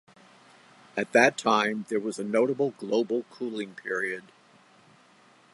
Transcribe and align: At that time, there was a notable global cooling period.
At 0.97 1.11
that 1.11 1.37
time, 1.37 1.85
there 1.89 1.99
was 1.99 2.17
a 2.17 2.23
notable 2.23 2.71
global 2.79 3.21
cooling 3.29 3.75
period. 3.75 4.23